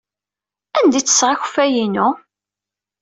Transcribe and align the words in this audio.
Anda 0.77 0.97
ay 0.97 1.03
ttesseɣ 1.03 1.29
akeffay-inu? 1.31 2.07